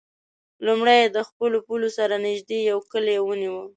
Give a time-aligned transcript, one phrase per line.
[0.65, 3.57] لومړی یې د خپلو پولو سره نژدې یو کلی ونیو.